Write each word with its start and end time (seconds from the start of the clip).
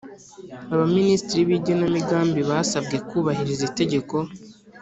aba 0.73 0.85
minisitiri 0.97 1.47
bigenamigambi 1.51 2.41
basabwe 2.49 2.95
kubahiriza 3.07 3.63
itegeko 3.69 4.15